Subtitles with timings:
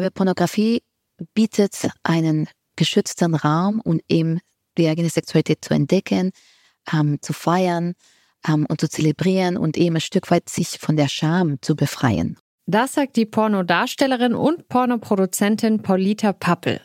[0.00, 0.82] glaube, Pornografie
[1.34, 4.40] bietet einen geschützten Raum, um eben
[4.76, 6.32] die eigene Sexualität zu entdecken,
[6.92, 7.94] ähm, zu feiern
[8.46, 12.36] ähm, und zu zelebrieren und eben ein Stück weit sich von der Scham zu befreien.
[12.66, 16.80] Das sagt die Pornodarstellerin und Pornoproduzentin Paulita Pappel.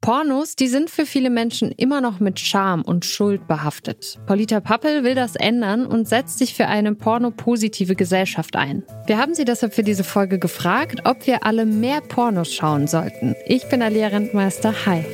[0.00, 4.18] Pornos, die sind für viele Menschen immer noch mit Scham und Schuld behaftet.
[4.26, 8.82] Paulita Pappel will das ändern und setzt sich für eine pornopositive Gesellschaft ein.
[9.06, 13.34] Wir haben sie deshalb für diese Folge gefragt, ob wir alle mehr Pornos schauen sollten.
[13.46, 14.74] Ich bin Alia Rentmeister.
[14.86, 15.04] Hi.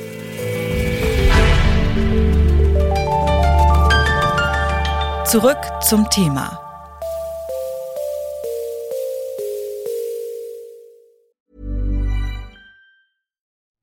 [5.25, 6.66] Zurück zum Thema.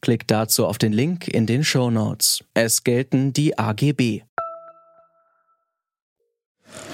[0.00, 2.44] Klickt dazu auf den Link in den Show Notes.
[2.54, 4.22] Es gelten die AGB.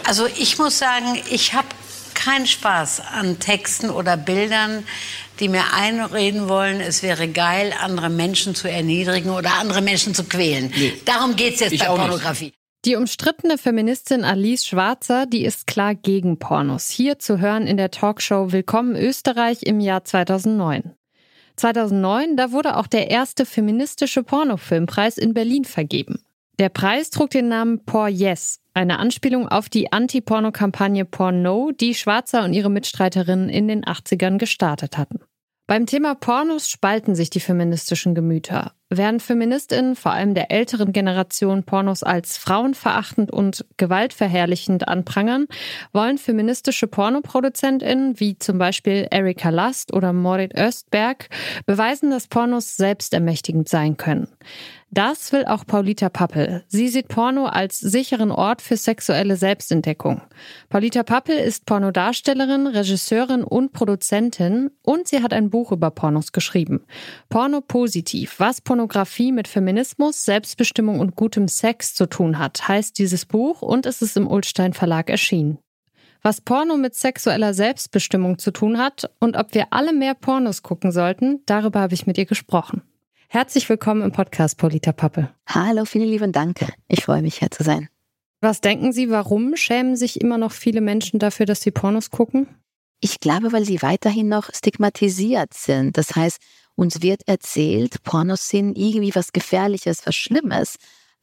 [0.04, 1.68] Also ich muss sagen, ich habe
[2.14, 4.84] keinen Spaß an Texten oder Bildern,
[5.40, 10.24] die mir einreden wollen, es wäre geil, andere Menschen zu erniedrigen oder andere Menschen zu
[10.24, 10.72] quälen.
[10.76, 10.94] Nee.
[11.04, 12.46] Darum geht es jetzt ich bei Pornografie.
[12.46, 12.58] Nicht.
[12.84, 16.90] Die umstrittene Feministin Alice Schwarzer, die ist klar gegen Pornos.
[16.90, 20.94] Hier zu hören in der Talkshow Willkommen Österreich im Jahr 2009.
[21.56, 26.20] 2009, da wurde auch der erste feministische Pornofilmpreis in Berlin vergeben.
[26.58, 32.44] Der Preis trug den Namen Por Yes, eine Anspielung auf die Anti-Porno-Kampagne Porno, die Schwarzer
[32.44, 35.20] und ihre Mitstreiterinnen in den 80ern gestartet hatten.
[35.66, 38.74] Beim Thema Pornos spalten sich die feministischen Gemüter.
[38.96, 45.46] Während Feministinnen vor allem der älteren Generation Pornos als frauenverachtend und gewaltverherrlichend anprangern,
[45.92, 51.28] wollen feministische Pornoproduzentinnen wie zum Beispiel Erika Last oder Morit Östberg
[51.66, 54.28] beweisen, dass Pornos selbstermächtigend sein können.
[54.94, 56.62] Das will auch Paulita Pappel.
[56.68, 60.20] Sie sieht Porno als sicheren Ort für sexuelle Selbstentdeckung.
[60.68, 66.84] Paulita Pappel ist Pornodarstellerin, Regisseurin und Produzentin und sie hat ein Buch über Pornos geschrieben.
[67.28, 73.24] Porno positiv, was Pornografie mit Feminismus, Selbstbestimmung und gutem Sex zu tun hat, heißt dieses
[73.24, 75.56] Buch und es ist im Ulstein Verlag erschienen.
[76.20, 80.92] Was Porno mit sexueller Selbstbestimmung zu tun hat und ob wir alle mehr Pornos gucken
[80.92, 82.82] sollten, darüber habe ich mit ihr gesprochen.
[83.28, 85.30] Herzlich willkommen im Podcast, Polita Pappe.
[85.46, 86.60] Hallo, vielen lieben Dank.
[86.86, 87.88] Ich freue mich, hier zu sein.
[88.42, 92.48] Was denken Sie, warum schämen sich immer noch viele Menschen dafür, dass sie Pornos gucken?
[93.00, 95.96] Ich glaube, weil sie weiterhin noch stigmatisiert sind.
[95.96, 96.38] Das heißt,
[96.76, 100.76] uns wird erzählt, Pornos sind irgendwie was Gefährliches, was Schlimmes.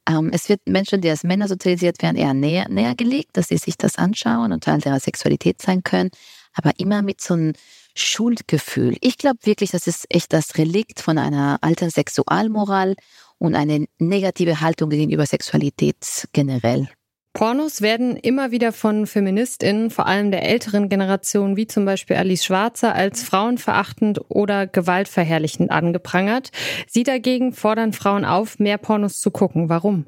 [0.08, 3.58] Ähm, es wird Menschen, die als Männer sozialisiert werden, eher näher, näher gelegt, dass sie
[3.58, 6.10] sich das anschauen und Teil ihrer Sexualität sein können.
[6.54, 7.52] Aber immer mit so einem
[7.94, 8.96] Schuldgefühl.
[9.00, 12.96] Ich glaube wirklich, das ist echt das Relikt von einer alten Sexualmoral
[13.38, 16.88] und eine negative Haltung gegenüber Sexualität generell.
[17.32, 22.44] Pornos werden immer wieder von Feministinnen, vor allem der älteren Generation, wie zum Beispiel Alice
[22.44, 26.50] Schwarzer, als frauenverachtend oder gewaltverherrlichend angeprangert.
[26.86, 29.70] Sie dagegen fordern Frauen auf, mehr Pornos zu gucken.
[29.70, 30.04] Warum?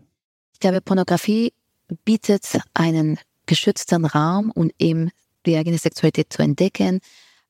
[0.53, 1.55] Ich glaube, Pornografie
[2.05, 5.11] bietet einen geschützten Raum, um eben
[5.47, 7.01] die eigene Sexualität zu entdecken,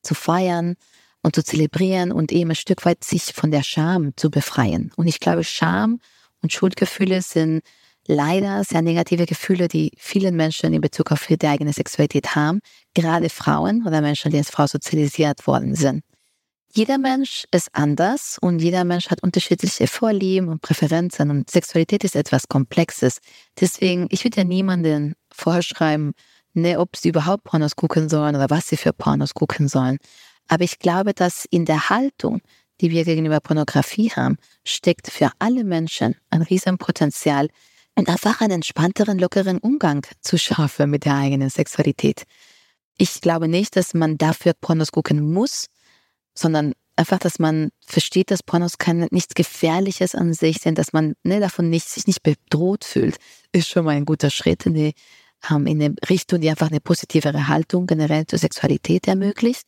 [0.03, 0.77] zu feiern
[1.23, 4.93] und zu zelebrieren und eben ein Stück weit sich von der Scham zu befreien.
[4.97, 6.01] Und ich glaube, Scham
[6.43, 7.63] und Schuldgefühle sind
[8.07, 12.61] leider sehr negative Gefühle, die vielen Menschen in Bezug auf ihre eigene Sexualität haben,
[12.95, 16.03] gerade Frauen oder Menschen, die als Frau sozialisiert worden sind.
[16.77, 22.17] Jeder Mensch ist anders und jeder Mensch hat unterschiedliche Vorlieben und Präferenzen und Sexualität ist
[22.17, 23.19] etwas Komplexes.
[23.61, 26.15] Deswegen, ich würde ja niemanden vorschreiben,
[26.53, 29.99] ne, ob sie überhaupt Pornos gucken sollen oder was sie für Pornos gucken sollen.
[30.49, 32.41] Aber ich glaube, dass in der Haltung,
[32.81, 37.53] die wir gegenüber Pornografie haben, steckt für alle Menschen ein Riesenpotenzial und
[37.97, 42.25] einfach einen entspannteren, lockeren Umgang zu schaffen mit der eigenen Sexualität.
[42.99, 45.67] Ich glaube nicht, dass man dafür Pornos gucken muss,
[46.35, 51.15] sondern einfach, dass man versteht, dass Pornos kein, nichts Gefährliches an sich sind, dass man
[51.23, 53.17] ne, davon nicht, sich nicht bedroht fühlt,
[53.53, 54.95] ist schon mal ein guter Schritt in die
[55.51, 59.63] ähm, in eine Richtung, die einfach eine positivere Haltung generell zur Sexualität ermöglicht.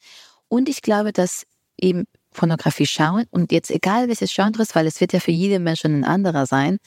[0.49, 1.45] Und ich glaube, dass
[1.79, 5.63] eben Pornografie schauen und jetzt egal welches Genre ist, weil es wird ja für jeden
[5.63, 6.79] Menschen ein anderer sein,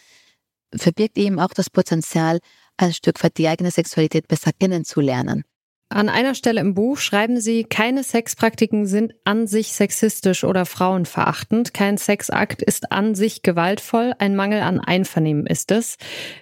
[0.75, 2.39] verbirgt eben auch das Potenzial,
[2.77, 5.43] ein Stück weit die eigene Sexualität besser kennenzulernen.
[5.91, 11.73] An einer Stelle im Buch schreiben Sie, keine Sexpraktiken sind an sich sexistisch oder frauenverachtend.
[11.73, 14.13] Kein Sexakt ist an sich gewaltvoll.
[14.19, 15.97] Ein Mangel an Einvernehmen ist es.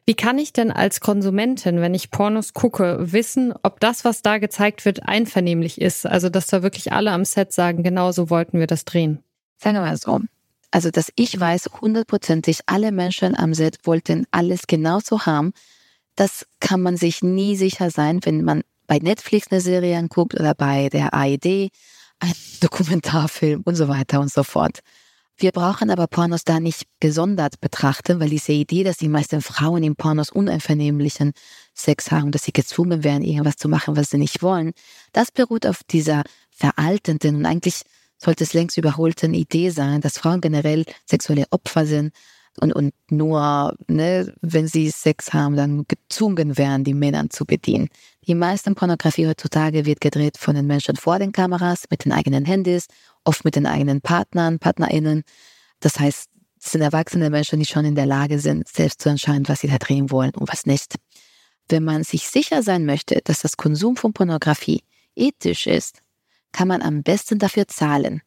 [0.06, 4.38] Wie kann ich denn als Konsumentin, wenn ich Pornos gucke, wissen, ob das, was da
[4.38, 6.06] gezeigt wird, einvernehmlich ist?
[6.06, 9.24] Also, dass da wirklich alle am Set sagen, genau so wollten wir das drehen.
[9.56, 10.20] Sagen wir mal so.
[10.72, 15.54] Also, dass ich weiß, hundertprozentig alle Menschen am Set wollten alles genauso haben.
[16.16, 20.56] Das kann man sich nie sicher sein, wenn man bei Netflix eine Serie anguckt oder
[20.56, 21.70] bei der AED,
[22.20, 24.80] ein Dokumentarfilm und so weiter und so fort.
[25.40, 29.84] Wir brauchen aber Pornos da nicht gesondert betrachten, weil diese Idee, dass die meisten Frauen
[29.84, 31.34] in Pornos uneinvernehmlichen
[31.76, 34.72] Sex haben, dass sie gezwungen werden, irgendwas zu machen, was sie nicht wollen,
[35.14, 37.84] das beruht auf dieser veraltenden und eigentlich
[38.18, 42.14] sollte es längst überholten Idee sein, dass Frauen generell sexuelle Opfer sind
[42.60, 47.90] und, und nur, ne, wenn sie Sex haben, dann gezwungen werden, die Männer zu bedienen.
[48.28, 52.46] Die meisten Pornografie heutzutage wird gedreht von den Menschen vor den Kameras, mit den eigenen
[52.46, 52.88] Handys,
[53.24, 55.24] oft mit den eigenen Partnern, PartnerInnen.
[55.80, 56.30] Das heißt,
[56.60, 59.68] es sind erwachsene Menschen, die schon in der Lage sind, selbst zu entscheiden, was sie
[59.68, 60.96] da drehen wollen und was nicht.
[61.70, 64.82] Wenn man sich sicher sein möchte, dass das Konsum von Pornografie
[65.16, 66.02] ethisch ist,
[66.52, 68.22] kann man am besten dafür zahlen.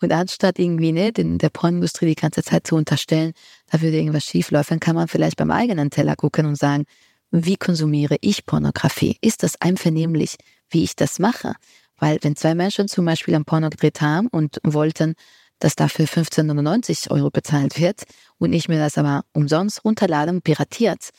[0.00, 3.32] Und anstatt irgendwie ne, den, der Pornindustrie die ganze Zeit zu unterstellen,
[3.70, 6.84] da würde irgendwas schieflaufen, kann man vielleicht beim eigenen Teller gucken und sagen,
[7.30, 9.16] wie konsumiere ich Pornografie?
[9.20, 10.36] Ist das einvernehmlich,
[10.70, 11.54] wie ich das mache?
[11.96, 15.14] Weil wenn zwei Menschen zum Beispiel ein Porno gedreht haben und wollten,
[15.60, 18.02] dass dafür 15,99 Euro bezahlt wird
[18.38, 21.10] und ich mir das aber umsonst runterlade und piratiert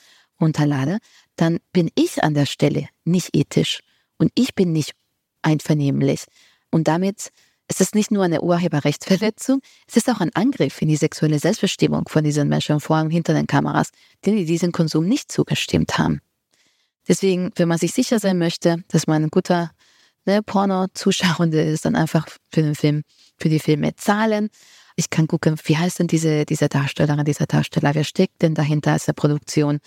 [0.42, 0.98] runterlade,
[1.38, 3.80] dann bin ich an der Stelle nicht ethisch
[4.18, 4.92] und ich bin nicht
[5.44, 6.26] einvernehmlich.
[6.72, 7.32] Und damit
[7.68, 12.08] es ist nicht nur eine Urheberrechtsverletzung, es ist auch ein Angriff in die sexuelle Selbstbestimmung
[12.08, 13.90] von diesen Menschen vor und hinter den Kameras,
[14.26, 16.20] die diesem Konsum nicht zugestimmt haben.
[17.08, 19.72] Deswegen, wenn man sich sicher sein möchte, dass man ein guter
[20.26, 23.04] ne, Porno-Zuschauende ist, dann einfach für den Film,
[23.38, 24.50] für die Filme zahlen.
[24.96, 28.92] Ich kann gucken, wie heißt denn diese, diese Darstellerin, dieser Darsteller, wer steckt denn dahinter
[28.92, 29.80] als der Produktion?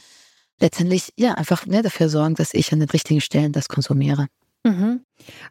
[0.58, 4.26] Letztendlich, ja, einfach ne, dafür sorgen, dass ich an den richtigen Stellen das konsumiere.
[4.66, 5.04] Mhm.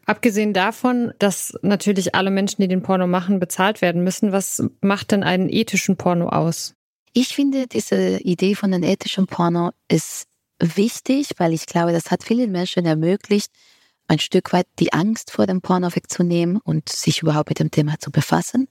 [0.06, 5.12] Abgesehen davon, dass natürlich alle Menschen, die den Porno machen, bezahlt werden müssen, was macht
[5.12, 6.74] denn einen ethischen Porno aus?
[7.14, 10.26] Ich finde, diese Idee von einem ethischen Porno ist
[10.60, 13.52] wichtig, weil ich glaube, das hat vielen Menschen ermöglicht,
[14.10, 17.98] ein Stück weit die Angst vor dem Porno wegzunehmen und sich überhaupt mit dem Thema
[18.00, 18.68] zu befassen.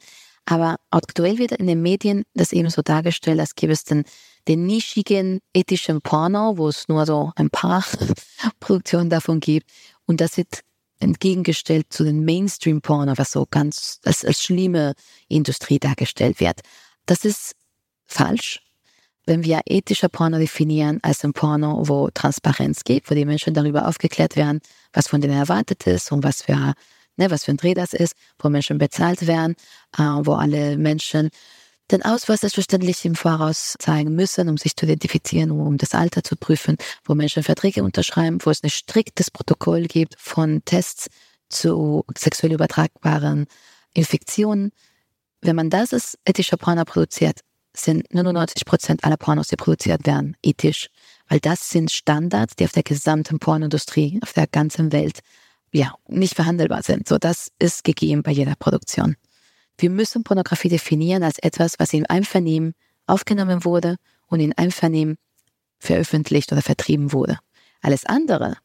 [0.46, 4.04] Aber aktuell wird in den Medien das eben so dargestellt, als gäbe es den,
[4.46, 7.82] den nischigen ethischen Porno, wo es nur so ein paar
[8.60, 9.70] Produktionen davon gibt.
[10.06, 10.60] Und das wird
[11.00, 14.94] entgegengestellt zu den Mainstream-Porno, was so ganz als, als schlimme
[15.28, 16.60] Industrie dargestellt wird.
[17.06, 17.54] Das ist
[18.06, 18.60] falsch.
[19.26, 23.88] Wenn wir ethischer Porno definieren als ein Porno, wo Transparenz gibt, wo die Menschen darüber
[23.88, 24.60] aufgeklärt werden,
[24.92, 26.74] was von denen erwartet ist und was für,
[27.16, 29.56] ne, was für ein Dreh das ist, wo Menschen bezahlt werden,
[29.96, 31.30] äh, wo alle Menschen
[31.90, 36.36] den Ausweis selbstverständlich im Voraus zeigen müssen, um sich zu identifizieren, um das Alter zu
[36.36, 41.08] prüfen, wo Menschen Verträge unterschreiben, wo es ein striktes Protokoll gibt von Tests
[41.48, 43.46] zu sexuell übertragbaren
[43.92, 44.72] Infektionen.
[45.42, 47.40] Wenn man das als ethischer Porno produziert,
[47.76, 50.88] sind 99 Prozent aller Pornos, die produziert werden, ethisch.
[51.28, 55.20] Weil das sind Standards, die auf der gesamten Pornoindustrie, auf der ganzen Welt,
[55.72, 57.08] ja, nicht verhandelbar sind.
[57.08, 59.16] So, das ist gegeben bei jeder Produktion.
[59.78, 62.74] Wir müssen Pornografie definieren als etwas, was in Einvernehmen
[63.06, 65.16] aufgenommen wurde und in Einvernehmen
[65.78, 67.38] veröffentlicht oder vertrieben wurde.
[67.82, 68.56] Alles andere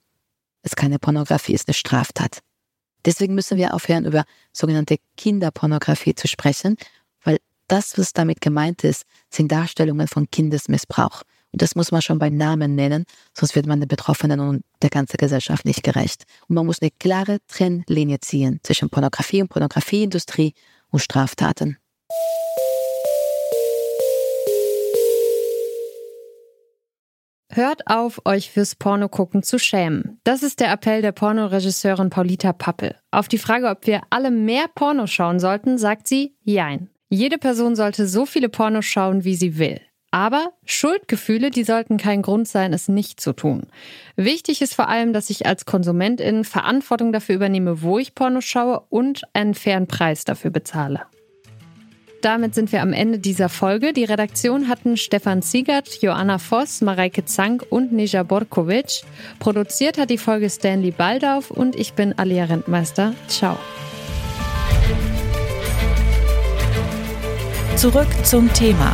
[0.64, 2.40] ist keine Pornografie, ist eine Straftat.
[3.06, 6.76] Deswegen müssen wir aufhören, über sogenannte Kinderpornografie zu sprechen,
[7.24, 11.24] weil das, was damit gemeint ist, sind Darstellungen von Kindesmissbrauch.
[11.52, 14.90] Und das muss man schon beim Namen nennen, sonst wird man den Betroffenen und der
[14.90, 16.26] ganzen Gesellschaft nicht gerecht.
[16.48, 20.54] Und man muss eine klare Trennlinie ziehen zwischen Pornografie und Pornografieindustrie
[20.92, 21.78] und Straftaten.
[27.52, 30.20] Hört auf, euch fürs Pornogucken zu schämen.
[30.24, 32.96] Das ist der Appell der Pornoregisseurin Paulita Pappel.
[33.10, 36.90] Auf die Frage, ob wir alle mehr Porno schauen sollten, sagt sie Jein.
[37.10, 39.82] Jede Person sollte so viele Pornos schauen, wie sie will.
[40.12, 43.68] Aber Schuldgefühle, die sollten kein Grund sein, es nicht zu tun.
[44.16, 48.82] Wichtig ist vor allem, dass ich als Konsumentin Verantwortung dafür übernehme, wo ich Pornos schaue
[48.90, 51.02] und einen fairen Preis dafür bezahle.
[52.22, 53.94] Damit sind wir am Ende dieser Folge.
[53.94, 59.04] Die Redaktion hatten Stefan Ziegert, Joanna Voss, Mareike Zank und Nija Borkovic.
[59.40, 63.14] Produziert hat die Folge Stanley Baldauf und ich bin Alia Rentmeister.
[63.28, 63.58] Ciao.
[67.78, 68.94] Zurück zum Thema